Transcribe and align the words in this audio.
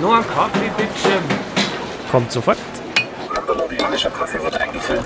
Nur 0.00 0.16
ein 0.16 0.24
Kaffee, 0.26 0.70
bitte. 0.76 1.18
Kommt 2.10 2.32
sofort. 2.32 2.58
Kolumbianischer 3.46 4.10
Kaffee 4.10 4.42
wird 4.42 4.54
eingefüllt. 4.60 5.04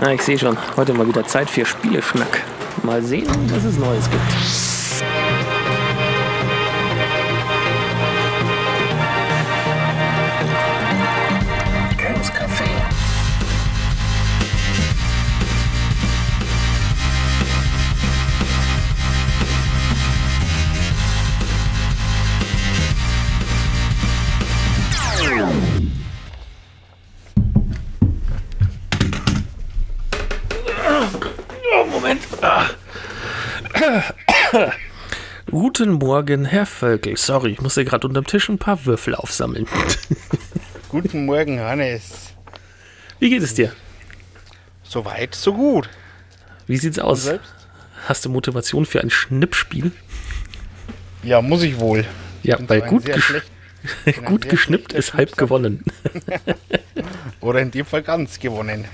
Na, 0.00 0.12
ich 0.12 0.22
sehe 0.22 0.38
schon. 0.38 0.56
Heute 0.76 0.94
mal 0.94 1.06
wieder 1.06 1.24
Zeit 1.26 1.48
für 1.48 1.64
Spieleschnack. 1.64 2.42
Mal 2.82 3.02
sehen, 3.02 3.28
was 3.54 3.64
es 3.64 3.78
Neues 3.78 4.10
gibt. 4.10 4.71
Guten 35.82 35.94
Morgen, 35.94 36.44
Herr 36.44 36.64
Völkel. 36.64 37.16
Sorry, 37.16 37.50
ich 37.50 37.60
musste 37.60 37.84
gerade 37.84 38.06
unterm 38.06 38.24
Tisch 38.24 38.48
ein 38.48 38.56
paar 38.56 38.86
Würfel 38.86 39.16
aufsammeln. 39.16 39.66
Guten 40.88 41.26
Morgen, 41.26 41.58
Hannes. 41.58 42.34
Wie 43.18 43.30
geht 43.30 43.42
es 43.42 43.54
dir? 43.54 43.72
Soweit, 44.84 45.34
so 45.34 45.52
gut. 45.54 45.88
Wie 46.68 46.76
sieht's 46.76 47.00
aus? 47.00 47.28
Hast 48.06 48.24
du 48.24 48.28
Motivation 48.30 48.86
für 48.86 49.00
ein 49.00 49.10
Schnippspiel? 49.10 49.90
Ja, 51.24 51.42
muss 51.42 51.64
ich 51.64 51.80
wohl. 51.80 52.04
Ja, 52.44 52.58
Bin 52.58 52.68
weil 52.68 52.82
gut, 52.82 53.04
gesch 53.06 53.24
schlecht- 53.24 53.50
gut 54.24 54.48
geschnippt 54.48 54.92
ist 54.92 55.14
halb 55.14 55.36
gewonnen. 55.36 55.82
Oder 57.40 57.58
in 57.58 57.72
dem 57.72 57.86
Fall 57.86 58.02
ganz 58.04 58.38
gewonnen. 58.38 58.84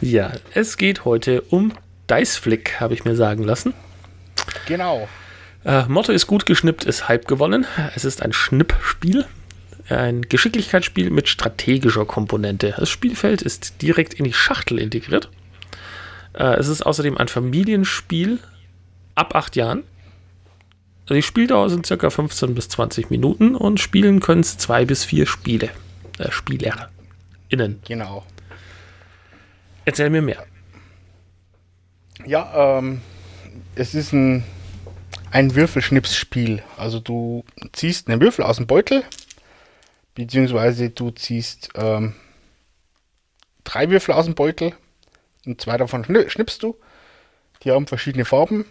Ja, 0.00 0.32
es 0.54 0.78
geht 0.78 1.04
heute 1.04 1.42
um 1.42 1.74
Diceflick, 2.08 2.80
habe 2.80 2.94
ich 2.94 3.04
mir 3.04 3.14
sagen 3.14 3.42
lassen. 3.42 3.74
Genau. 4.64 5.06
Äh, 5.64 5.84
Motto 5.86 6.12
ist 6.12 6.26
gut 6.26 6.46
geschnippt, 6.46 6.84
ist 6.84 7.08
halb 7.08 7.28
gewonnen. 7.28 7.66
Es 7.94 8.04
ist 8.04 8.22
ein 8.22 8.32
Schnippspiel. 8.32 9.26
Ein 9.88 10.22
Geschicklichkeitsspiel 10.22 11.10
mit 11.10 11.28
strategischer 11.28 12.04
Komponente. 12.04 12.74
Das 12.78 12.88
Spielfeld 12.88 13.42
ist 13.42 13.82
direkt 13.82 14.14
in 14.14 14.24
die 14.24 14.32
Schachtel 14.32 14.78
integriert. 14.78 15.28
Äh, 16.34 16.56
es 16.56 16.68
ist 16.68 16.82
außerdem 16.82 17.18
ein 17.18 17.28
Familienspiel 17.28 18.38
ab 19.14 19.34
acht 19.34 19.56
Jahren. 19.56 19.84
Also 21.02 21.14
die 21.14 21.22
Spieldauer 21.22 21.68
sind 21.68 21.84
circa 21.84 22.10
15 22.10 22.54
bis 22.54 22.68
20 22.68 23.10
Minuten 23.10 23.56
und 23.56 23.80
spielen 23.80 24.20
können 24.20 24.40
es 24.40 24.56
zwei 24.56 24.84
bis 24.84 25.04
vier 25.04 25.26
Spiele. 25.26 25.70
Äh, 26.18 26.30
Spieler. 26.30 26.90
Innen. 27.48 27.80
Genau. 27.86 28.24
Erzähl 29.84 30.10
mir 30.10 30.22
mehr. 30.22 30.44
Ja, 32.24 32.78
ähm, 32.78 33.00
es 33.74 33.94
ist 33.94 34.12
ein, 34.12 34.44
ein 35.30 35.54
Würfelschnipsspiel. 35.54 36.62
Also 36.76 37.00
du 37.00 37.44
ziehst 37.72 38.08
einen 38.08 38.20
Würfel 38.20 38.44
aus 38.44 38.56
dem 38.56 38.66
Beutel, 38.66 39.04
beziehungsweise 40.14 40.90
du 40.90 41.10
ziehst 41.10 41.70
ähm, 41.74 42.14
drei 43.64 43.90
Würfel 43.90 44.14
aus 44.14 44.26
dem 44.26 44.34
Beutel 44.34 44.74
und 45.46 45.60
zwei 45.60 45.76
davon 45.76 46.04
schni- 46.04 46.28
schnippst 46.28 46.62
du. 46.62 46.76
Die 47.62 47.70
haben 47.70 47.86
verschiedene 47.86 48.24
Farben. 48.24 48.66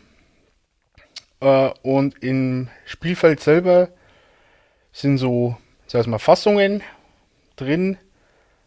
Äh, 1.40 1.72
und 1.82 2.24
im 2.24 2.70
Spielfeld 2.86 3.40
selber 3.42 3.90
sind 4.94 5.18
so, 5.18 5.58
sag 5.88 6.02
ich 6.02 6.08
mal, 6.08 6.20
Fassungen 6.20 6.84
drin, 7.56 7.98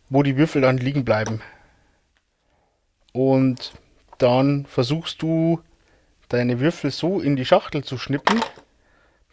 wo 0.09 0.23
die 0.23 0.37
Würfel 0.37 0.63
dann 0.63 0.79
liegen 0.79 1.05
bleiben. 1.05 1.43
Und 3.13 3.73
dann 4.19 4.67
versuchst 4.67 5.23
du 5.23 5.61
deine 6.29 6.61
Würfel 6.61 6.91
so 6.91 7.21
in 7.21 7.37
die 7.37 7.45
Schachtel 7.45 7.85
zu 7.85 7.99
schnippen, 7.99 8.41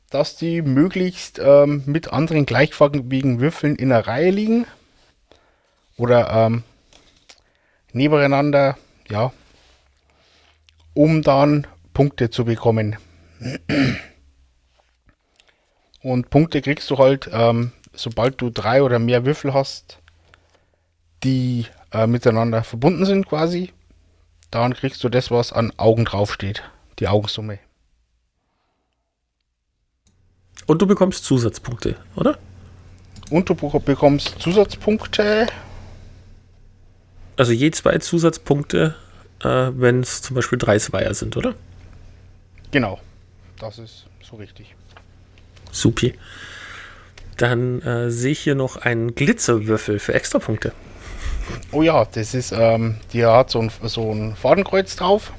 dass 0.09 0.35
die 0.35 0.61
möglichst 0.61 1.39
ähm, 1.39 1.83
mit 1.85 2.11
anderen 2.11 2.45
gleichfarbigen 2.45 3.39
Würfeln 3.39 3.75
in 3.75 3.89
der 3.89 4.07
Reihe 4.07 4.31
liegen. 4.31 4.65
Oder 5.97 6.29
ähm, 6.31 6.63
nebeneinander, 7.93 8.77
ja, 9.07 9.31
um 10.93 11.21
dann 11.21 11.67
Punkte 11.93 12.29
zu 12.29 12.45
bekommen. 12.45 12.97
Und 16.01 16.29
Punkte 16.29 16.61
kriegst 16.61 16.89
du 16.89 16.97
halt, 16.97 17.29
ähm, 17.31 17.71
sobald 17.93 18.41
du 18.41 18.49
drei 18.49 18.83
oder 18.83 18.99
mehr 18.99 19.25
Würfel 19.25 19.53
hast, 19.53 19.99
die 21.23 21.67
äh, 21.91 22.07
miteinander 22.07 22.63
verbunden 22.63 23.05
sind 23.05 23.27
quasi. 23.27 23.71
Dann 24.49 24.73
kriegst 24.73 25.03
du 25.03 25.09
das, 25.09 25.31
was 25.31 25.53
an 25.53 25.71
Augen 25.77 26.05
draufsteht. 26.05 26.63
Die 27.01 27.07
Augensumme. 27.07 27.59
Und 30.67 30.81
du 30.81 30.87
bekommst 30.87 31.25
Zusatzpunkte, 31.25 31.95
oder? 32.15 32.37
Und 33.31 33.49
du 33.49 33.53
bek- 33.53 33.79
bekommst 33.79 34.39
Zusatzpunkte. 34.39 35.47
Also 37.37 37.51
je 37.53 37.71
zwei 37.71 37.97
Zusatzpunkte, 37.97 38.95
äh, 39.39 39.47
wenn 39.73 40.01
es 40.01 40.21
zum 40.21 40.35
Beispiel 40.35 40.59
drei 40.59 40.77
Zweier 40.77 41.13
sind, 41.13 41.35
oder? 41.35 41.55
Genau. 42.69 42.99
Das 43.59 43.79
ist 43.79 44.05
so 44.21 44.35
richtig. 44.35 44.75
Supi. 45.71 46.13
Dann 47.37 47.81
äh, 47.81 48.11
sehe 48.11 48.33
ich 48.33 48.41
hier 48.41 48.55
noch 48.55 48.77
einen 48.77 49.15
Glitzerwürfel 49.15 49.97
für 49.97 50.13
Extrapunkte. 50.13 50.71
Oh 51.71 51.81
ja, 51.81 52.05
das 52.05 52.35
ist, 52.35 52.51
ähm, 52.51 52.97
der 53.11 53.33
hat 53.33 53.49
so 53.49 53.59
ein, 53.59 53.71
so 53.83 54.11
ein 54.13 54.35
Fadenkreuz 54.35 54.95
drauf. 54.95 55.33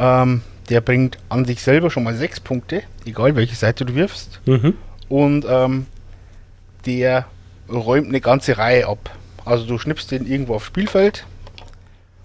Ähm, 0.00 0.40
der 0.70 0.80
bringt 0.80 1.18
an 1.28 1.44
sich 1.44 1.62
selber 1.62 1.90
schon 1.90 2.04
mal 2.04 2.14
sechs 2.14 2.40
Punkte, 2.40 2.82
egal 3.04 3.36
welche 3.36 3.54
Seite 3.54 3.84
du 3.84 3.94
wirfst. 3.94 4.40
Mhm. 4.46 4.74
Und 5.08 5.44
ähm, 5.48 5.86
der 6.86 7.26
räumt 7.70 8.08
eine 8.08 8.20
ganze 8.20 8.56
Reihe 8.56 8.88
ab. 8.88 9.10
Also 9.44 9.66
du 9.66 9.78
schnippst 9.78 10.10
den 10.10 10.26
irgendwo 10.26 10.54
aufs 10.54 10.66
Spielfeld 10.66 11.26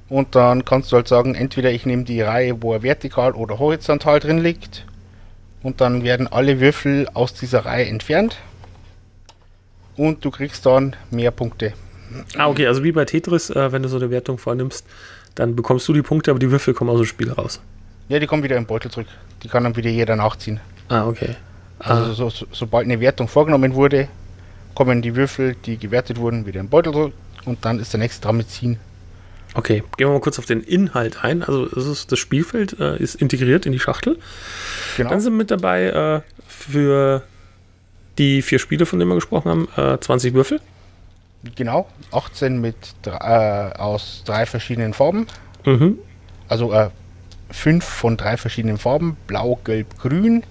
und 0.09 0.35
dann 0.35 0.63
kannst 0.63 0.91
du 0.91 0.97
halt 0.97 1.07
sagen, 1.07 1.35
entweder 1.35 1.71
ich 1.71 1.85
nehme 1.85 2.03
die 2.03 2.21
Reihe, 2.21 2.61
wo 2.61 2.73
er 2.73 2.83
vertikal 2.83 3.33
oder 3.33 3.59
horizontal 3.59 4.19
drin 4.19 4.37
liegt 4.37 4.85
und 5.63 5.81
dann 5.81 6.03
werden 6.03 6.27
alle 6.27 6.59
Würfel 6.59 7.09
aus 7.13 7.33
dieser 7.33 7.65
Reihe 7.65 7.87
entfernt 7.87 8.37
und 9.97 10.23
du 10.23 10.31
kriegst 10.31 10.65
dann 10.65 10.95
mehr 11.09 11.31
Punkte. 11.31 11.73
Ah, 12.37 12.47
okay, 12.47 12.67
also 12.67 12.83
wie 12.83 12.91
bei 12.91 13.05
Tetris, 13.05 13.49
äh, 13.49 13.71
wenn 13.71 13.81
du 13.81 13.89
so 13.89 13.97
eine 13.97 14.11
Wertung 14.11 14.37
vornimmst, 14.37 14.85
dann 15.35 15.55
bekommst 15.55 15.87
du 15.87 15.93
die 15.93 16.01
Punkte, 16.01 16.31
aber 16.31 16.39
die 16.39 16.49
Würfel 16.49 16.73
kommen 16.73 16.89
aus 16.89 16.97
dem 16.97 17.05
Spiel 17.05 17.31
raus. 17.31 17.59
Ja, 18.07 18.19
die 18.19 18.27
kommen 18.27 18.43
wieder 18.43 18.57
im 18.57 18.65
Beutel 18.65 18.91
zurück. 18.91 19.07
Die 19.43 19.47
kann 19.47 19.63
dann 19.63 19.75
wieder 19.75 19.89
jeder 19.89 20.15
nachziehen. 20.15 20.59
Ah, 20.89 21.07
okay. 21.07 21.35
Also 21.79 22.13
so, 22.13 22.29
so, 22.29 22.45
sobald 22.51 22.85
eine 22.85 22.99
Wertung 22.99 23.27
vorgenommen 23.27 23.73
wurde, 23.73 24.07
kommen 24.75 25.01
die 25.01 25.15
Würfel, 25.15 25.55
die 25.65 25.77
gewertet 25.77 26.17
wurden, 26.17 26.45
wieder 26.45 26.59
im 26.59 26.69
Beutel 26.69 26.93
zurück 26.93 27.13
und 27.45 27.63
dann 27.65 27.79
ist 27.79 27.93
der 27.93 27.99
nächste 27.99 28.21
dran 28.21 28.37
mit 28.37 28.49
ziehen. 28.49 28.79
Okay, 29.53 29.83
gehen 29.97 30.07
wir 30.07 30.13
mal 30.13 30.19
kurz 30.19 30.37
auf 30.37 30.45
den 30.45 30.61
Inhalt 30.61 31.23
ein. 31.23 31.41
Also 31.41 31.65
ist, 31.65 32.11
das 32.11 32.19
Spielfeld 32.19 32.77
äh, 32.79 32.97
ist 32.97 33.15
integriert 33.15 33.65
in 33.65 33.71
die 33.71 33.79
Schachtel. 33.79 34.17
Genau. 34.97 35.09
Dann 35.09 35.21
sind 35.21 35.37
mit 35.37 35.49
dabei 35.49 35.85
äh, 35.85 36.21
für 36.47 37.23
die 38.17 38.41
vier 38.41 38.59
Spiele, 38.59 38.85
von 38.85 38.99
denen 38.99 39.11
wir 39.11 39.15
gesprochen 39.15 39.49
haben, 39.49 39.67
äh, 39.95 39.97
20 39.97 40.33
Würfel. 40.33 40.59
Genau, 41.55 41.87
18 42.11 42.59
mit 42.59 42.75
äh, 43.05 43.09
aus 43.09 44.23
drei 44.25 44.45
verschiedenen 44.45 44.93
Farben. 44.93 45.27
Mhm. 45.65 45.99
Also 46.47 46.73
äh, 46.73 46.89
fünf 47.51 47.83
von 47.83 48.17
drei 48.17 48.37
verschiedenen 48.37 48.77
Farben. 48.77 49.17
Blau, 49.27 49.59
Gelb, 49.63 49.99
Grün. 49.99 50.43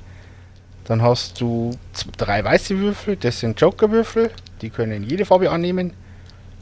Dann 0.85 1.03
hast 1.03 1.41
du 1.41 1.73
drei 2.19 2.45
weiße 2.45 2.79
Würfel, 2.79 3.17
das 3.17 3.41
sind 3.41 3.61
Jokerwürfel. 3.61 4.31
Die 4.61 4.71
können 4.71 5.03
jede 5.03 5.25
Farbe 5.25 5.51
annehmen. 5.51 5.93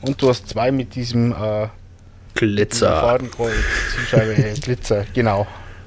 Und 0.00 0.23
du 0.23 0.29
hast 0.29 0.49
zwei 0.49 0.70
mit 0.70 0.94
diesem 0.94 1.32
äh, 1.32 1.69
Glitzer. 2.34 3.00
Fadenkreuz, 3.00 3.52
Zielscheibe, 3.94 4.37
äh, 4.37 4.55
Glitzer. 4.55 5.05
Genau. 5.12 5.46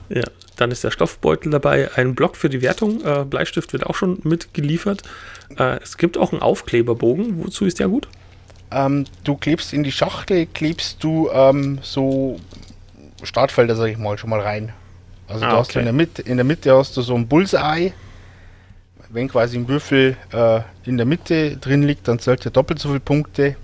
Ja, 0.09 0.23
dann 0.57 0.71
ist 0.71 0.83
der 0.83 0.91
Stoffbeutel 0.91 1.51
dabei, 1.51 1.89
ein 1.95 2.15
Block 2.15 2.37
für 2.37 2.49
die 2.49 2.61
Wertung, 2.61 3.03
äh, 3.03 3.25
Bleistift 3.25 3.73
wird 3.73 3.85
auch 3.85 3.95
schon 3.95 4.19
mitgeliefert. 4.23 5.01
Äh, 5.57 5.79
es 5.81 5.97
gibt 5.97 6.17
auch 6.17 6.31
einen 6.31 6.41
Aufkleberbogen, 6.41 7.43
wozu 7.43 7.65
ist 7.65 7.79
der 7.79 7.87
gut? 7.87 8.07
Ähm, 8.75 9.05
du 9.23 9.35
klebst 9.37 9.71
in 9.71 9.83
die 9.83 9.91
Schachtel, 9.91 10.47
klebst 10.47 11.01
du 11.01 11.29
ähm, 11.31 11.79
so 11.81 12.37
Startfelder, 13.23 13.75
sag 13.75 13.87
ich 13.87 13.97
mal, 13.97 14.17
schon 14.17 14.29
mal 14.29 14.41
rein. 14.41 14.73
Also 15.29 15.45
Ah, 15.45 15.51
du 15.51 15.55
hast 15.57 15.69
okay. 15.69 15.79
in 15.79 15.85
der 15.85 15.93
Mitte, 15.93 16.21
in 16.21 16.35
der 16.35 16.43
Mitte 16.43 16.75
hast 16.75 16.95
du 16.97 17.01
so 17.01 17.15
ein 17.15 17.25
Bullseye. 17.27 17.93
Wenn 19.09 19.29
quasi 19.29 19.57
ein 19.57 19.67
Würfel 19.69 20.17
äh, 20.33 20.59
in 20.83 20.97
der 20.97 21.05
Mitte 21.05 21.55
drin 21.55 21.83
liegt, 21.83 22.07
dann 22.09 22.19
zählt 22.19 22.43
er 22.45 22.51
doppelt 22.51 22.79
so 22.79 22.89
viele 22.89 22.99
Punkte. 22.99 23.55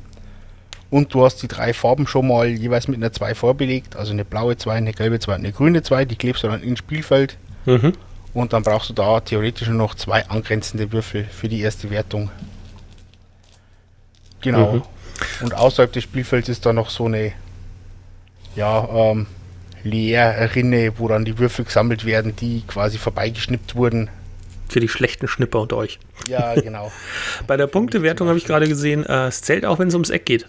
Und 0.90 1.14
du 1.14 1.26
hast 1.26 1.42
die 1.42 1.48
drei 1.50 1.74
Farben 1.74 2.08
schon 2.08 2.28
mal 2.28 2.48
jeweils 2.48 2.88
mit 2.88 2.98
einer 2.98 3.12
2 3.12 3.36
vorbelegt. 3.36 3.98
Also 3.98 4.14
eine 4.14 4.24
blaue 4.24 4.56
2, 4.58 4.74
eine 4.76 4.94
gelbe 4.94 5.20
2 5.20 5.36
und 5.36 5.40
eine 5.40 5.52
grüne 5.52 5.84
2. 5.84 6.06
Die 6.06 6.16
klebst 6.16 6.44
du 6.44 6.48
dann 6.48 6.64
ins 6.64 6.80
Spielfeld. 6.80 7.38
Mhm. 7.66 7.94
Und 8.34 8.54
dann 8.54 8.64
brauchst 8.64 8.90
du 8.90 8.94
da 8.94 9.20
theoretisch 9.20 9.68
nur 9.68 9.78
noch 9.78 9.96
zwei 9.96 10.26
angrenzende 10.30 10.92
Würfel 10.94 11.26
für 11.26 11.50
die 11.50 11.60
erste 11.62 11.90
Wertung. 11.90 12.30
Genau. 14.42 14.74
Mhm. 14.74 14.82
Und 15.42 15.54
außerhalb 15.54 15.92
des 15.92 16.04
Spielfelds 16.04 16.50
ist 16.50 16.66
da 16.66 16.74
noch 16.74 16.90
so 16.90 17.06
eine, 17.06 17.34
ja, 18.56 18.88
ähm, 18.92 19.28
Leerrinne, 19.84 20.94
wo 20.98 21.08
dann 21.08 21.26
die 21.26 21.38
Würfel 21.38 21.66
gesammelt 21.66 22.06
werden, 22.06 22.36
die 22.36 22.64
quasi 22.68 22.98
vorbeigeschnippt 22.98 23.76
wurden. 23.76 24.10
Für 24.70 24.80
die 24.80 24.88
schlechten 24.88 25.28
Schnipper 25.28 25.62
unter 25.62 25.78
euch. 25.78 26.00
Ja, 26.28 26.54
genau. 26.62 26.92
Bei 27.48 27.58
der 27.58 27.68
Punktewertung 27.68 28.28
habe 28.28 28.38
ich 28.38 28.46
gerade 28.46 28.68
gesehen, 28.68 29.06
äh, 29.06 29.28
es 29.28 29.42
zählt 29.42 29.66
auch, 29.66 29.80
wenn 29.80 29.88
es 29.88 29.94
ums 29.94 30.10
Eck 30.10 30.26
geht. 30.26 30.48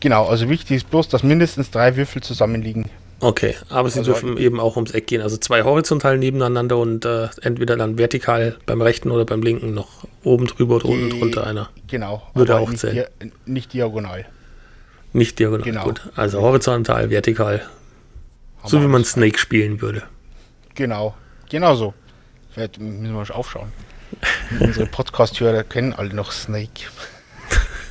genau, 0.00 0.26
also 0.26 0.48
wichtig 0.48 0.78
ist 0.78 0.90
bloß, 0.90 1.08
dass 1.08 1.22
mindestens 1.22 1.70
drei 1.70 1.96
Würfel 1.96 2.22
zusammenliegen. 2.22 2.90
Okay, 3.20 3.56
aber 3.68 3.90
sie 3.90 3.98
Also- 4.00 4.12
dürfen 4.12 4.36
eben 4.36 4.60
auch 4.60 4.76
ums 4.76 4.92
Eck 4.92 5.08
gehen. 5.08 5.22
Also 5.22 5.36
zwei 5.38 5.62
horizontal 5.64 6.18
nebeneinander 6.18 6.78
und 6.78 7.04
äh, 7.04 7.28
entweder 7.42 7.76
dann 7.76 7.98
vertikal 7.98 8.56
beim 8.64 8.80
rechten 8.80 9.10
oder 9.10 9.24
beim 9.24 9.42
linken 9.42 9.74
noch 9.74 10.04
oben 10.22 10.46
drüber 10.46 10.76
oder 10.76 10.86
unten 10.86 11.10
drunter 11.18 11.44
einer. 11.46 11.68
Genau. 11.88 12.22
Würde 12.34 12.56
auch 12.56 12.68
nicht, 12.70 12.78
zählen. 12.80 12.94
dia- 12.94 13.30
nicht 13.46 13.72
diagonal. 13.72 14.24
Nicht 15.12 15.38
diagonal. 15.38 15.64
Genau. 15.64 15.84
Gut. 15.84 16.02
Also 16.14 16.40
horizontal, 16.42 17.10
vertikal. 17.10 17.62
Haben 18.58 18.68
So 18.68 18.80
wie 18.82 18.86
man. 18.86 19.04
Snake 19.04 19.38
spielen 19.38 19.80
würde. 19.80 20.02
Genau, 20.74 21.14
genau 21.50 21.74
so. 21.74 21.94
Vielleicht 22.52 22.78
müssen 22.78 23.02
wir 23.04 23.10
mal 23.12 23.30
aufschauen. 23.32 23.72
Unsere 24.60 24.86
Podcast-Hörer 24.86 25.64
kennen 25.64 25.92
alle 25.92 26.14
noch 26.14 26.30
Snake. 26.30 26.84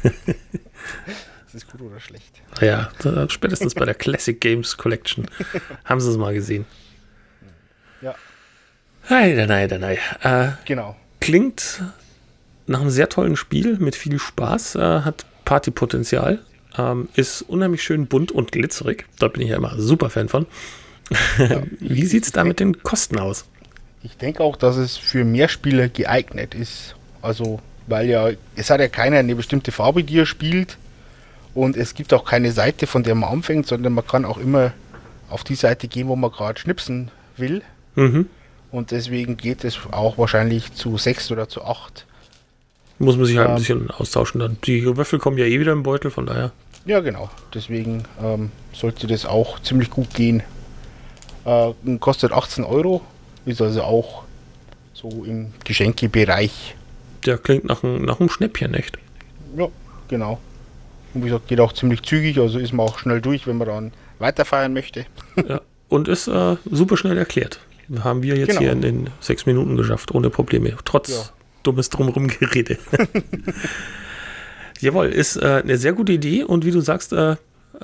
das 1.48 1.64
ist 1.64 1.72
gut 1.72 1.82
oder 1.82 2.00
schlecht? 2.00 2.42
Ja, 2.62 2.90
spätestens 3.30 3.74
bei 3.74 3.86
der 3.86 3.94
Classic 3.96 4.40
Games 4.40 4.78
Collection 4.78 5.28
haben 5.84 6.00
sie 6.00 6.10
es 6.10 6.18
mal 6.18 6.34
gesehen. 6.34 6.66
Ja, 8.02 8.14
Nein, 9.10 9.36
nein, 9.48 9.70
nein, 9.70 9.80
nein. 9.80 9.98
Äh, 10.22 10.52
genau. 10.66 10.96
klingt 11.20 11.82
nach 12.66 12.82
einem 12.82 12.90
sehr 12.90 13.08
tollen 13.10 13.38
Spiel 13.38 13.78
mit 13.78 13.96
viel 13.96 14.20
Spaß, 14.20 14.76
äh, 14.76 14.80
hat 14.80 15.26
Partypotenzial, 15.46 16.40
ähm, 16.78 17.08
ist 17.16 17.42
unheimlich 17.44 17.84
schön 17.84 18.08
bunt 18.08 18.32
und 18.32 18.52
glitzerig. 18.52 19.06
Da 19.20 19.30
bin 19.30 19.44
ich 19.44 19.50
ja 19.50 19.56
immer 19.56 19.80
super 19.80 20.10
Fan 20.10 20.28
von. 20.28 20.46
Wie 21.80 22.06
sieht 22.06 22.26
es 22.26 22.34
da 22.34 22.44
mit 22.44 22.60
den 22.60 22.84
Kosten 22.84 23.18
aus? 23.18 23.46
Ich 24.04 24.18
denke 24.18 24.44
auch, 24.44 24.58
dass 24.58 24.76
es 24.76 24.98
für 24.98 25.24
Mehrspieler 25.24 25.88
geeignet 25.88 26.54
ist. 26.54 26.96
Also, 27.22 27.62
weil 27.88 28.10
ja, 28.10 28.30
es 28.58 28.70
hat 28.70 28.82
ja 28.82 28.90
keiner 28.90 29.18
eine 29.18 29.36
bestimmte 29.36 29.72
Farbe, 29.72 30.04
die 30.04 30.20
er 30.20 30.26
spielt. 30.26 30.78
Und 31.58 31.76
es 31.76 31.96
gibt 31.96 32.14
auch 32.14 32.24
keine 32.24 32.52
Seite, 32.52 32.86
von 32.86 33.02
der 33.02 33.16
man 33.16 33.30
anfängt, 33.32 33.66
sondern 33.66 33.94
man 33.94 34.06
kann 34.06 34.26
auch 34.26 34.38
immer 34.38 34.74
auf 35.28 35.44
die 35.44 35.56
Seite 35.56 35.88
gehen, 35.88 36.08
wo 36.08 36.16
man 36.16 36.30
gerade 36.32 36.60
schnipsen 36.60 37.10
will. 37.36 37.64
Mhm. 37.96 38.28
Und 38.72 38.92
deswegen 38.92 39.38
geht 39.38 39.64
es 39.64 39.80
auch 39.90 40.20
wahrscheinlich 40.20 40.72
zu 40.74 41.00
sechs 41.00 41.32
oder 41.32 41.50
zu 41.50 41.64
acht. 41.66 42.06
Muss 43.00 43.18
man 43.18 43.26
sich 43.26 43.38
halt 43.38 43.48
ein 43.48 43.54
Ähm. 43.56 43.60
bisschen 43.60 43.90
austauschen 43.92 44.40
dann. 44.40 44.58
Die 44.66 44.86
Würfel 44.86 45.18
kommen 45.18 45.40
ja 45.40 45.46
eh 45.46 45.60
wieder 45.60 45.72
im 45.72 45.82
Beutel, 45.82 46.12
von 46.12 46.28
daher. 46.28 46.52
Ja, 46.86 47.00
genau. 47.00 47.28
Deswegen 47.56 48.04
ähm, 48.24 48.52
sollte 48.72 49.08
das 49.08 49.26
auch 49.26 49.60
ziemlich 49.62 49.90
gut 49.90 50.14
gehen. 50.14 50.44
Äh, 51.46 51.72
kostet 52.00 52.34
18 52.34 52.66
Euro, 52.66 53.02
ist 53.46 53.62
also 53.64 53.82
auch 53.82 54.26
so 54.94 55.24
im 55.26 55.54
Geschenkebereich. 55.66 56.76
Der 57.26 57.40
klingt 57.40 57.66
nach, 57.66 57.84
einem- 57.84 58.06
nach 58.06 58.20
einem 58.20 58.30
Schnäppchen, 58.30 58.76
echt. 58.76 58.98
Ja, 59.58 59.70
genau. 60.08 60.40
Und 61.18 61.24
wie 61.24 61.30
gesagt, 61.30 61.48
geht 61.48 61.60
auch 61.60 61.74
ziemlich 61.74 62.04
zügig, 62.04 62.38
also 62.40 62.60
ist 62.60 62.74
man 62.74 62.86
auch 62.88 63.00
schnell 63.00 63.22
durch, 63.22 63.48
wenn 63.48 63.58
man 63.58 63.68
dann 63.68 63.92
weiterfeiern 64.20 64.72
möchte. 64.74 65.06
Ja. 65.48 65.62
Und 65.90 66.08
ist 66.08 66.28
äh, 66.28 66.58
super 66.70 66.98
schnell 66.98 67.18
erklärt. 67.18 67.60
Haben 68.04 68.22
wir 68.24 68.36
jetzt 68.38 68.50
Genau. 68.50 68.60
hier 68.60 68.72
in 68.74 68.82
den 68.82 69.10
sechs 69.20 69.46
Minuten 69.46 69.78
geschafft, 69.78 70.14
ohne 70.14 70.30
Probleme. 70.30 70.76
Trotz 70.86 71.10
Ja. 71.10 71.24
dummes 71.64 71.90
Drumherum 71.90 72.28
Gerede. 72.28 72.78
Jawohl, 74.80 75.08
ist 75.08 75.38
äh, 75.38 75.62
eine 75.64 75.78
sehr 75.78 75.94
gute 75.94 76.12
Idee 76.14 76.44
und 76.44 76.66
wie 76.66 76.72
du 76.72 76.82
sagst, 76.82 77.14
äh, 77.14 77.32
äh, 77.32 77.36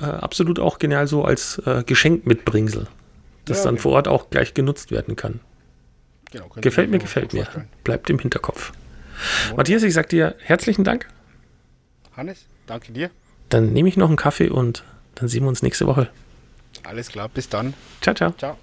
absolut 0.02 0.58
auch 0.60 0.78
genial 0.78 1.06
so 1.06 1.24
als 1.24 1.58
äh, 1.66 1.82
Geschenk 1.84 2.26
mitbringsel. 2.26 2.86
Das 3.46 3.58
Ja, 3.58 3.64
dann 3.64 3.74
genau. 3.74 3.82
vor 3.82 3.92
Ort 3.92 4.08
auch 4.08 4.30
gleich 4.30 4.54
genutzt 4.54 4.90
werden 4.90 5.16
kann. 5.16 5.40
Genau, 6.30 6.48
Gefällt 6.60 6.90
mir, 6.90 6.98
gefällt 6.98 7.32
mir. 7.32 7.44
vorstellen. 7.44 7.68
Bleibt 7.84 8.10
im 8.10 8.18
Hinterkopf. 8.18 8.72
Matthias, 9.56 9.82
ich 9.82 9.94
sag 9.94 10.08
dir 10.08 10.34
herzlichen 10.40 10.84
Dank. 10.84 11.08
Hannes, 12.16 12.46
danke 12.66 12.92
dir. 12.92 13.10
Dann 13.54 13.72
nehme 13.72 13.88
ich 13.88 13.96
noch 13.96 14.08
einen 14.08 14.16
Kaffee 14.16 14.48
und 14.48 14.82
dann 15.14 15.28
sehen 15.28 15.44
wir 15.44 15.48
uns 15.48 15.62
nächste 15.62 15.86
Woche. 15.86 16.10
Alles 16.82 17.06
klar, 17.06 17.28
bis 17.28 17.48
dann. 17.48 17.72
Ciao, 18.00 18.12
ciao. 18.12 18.32
Ciao. 18.32 18.56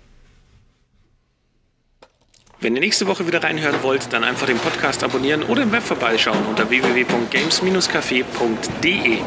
Wenn 2.59 2.75
ihr 2.75 2.81
nächste 2.81 3.07
Woche 3.07 3.25
wieder 3.25 3.41
reinhören 3.41 3.81
wollt, 3.83 4.11
dann 4.11 4.25
einfach 4.25 4.47
den 4.47 4.57
Podcast 4.57 5.01
abonnieren 5.05 5.43
oder 5.43 5.63
im 5.63 5.71
Web 5.71 5.83
vorbeischauen 5.83 6.45
unter 6.45 6.69
www.games-café.de. 6.69 9.19